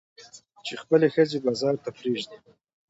[0.65, 2.37] چې خپلې ښځې بازار ته پرېږدي.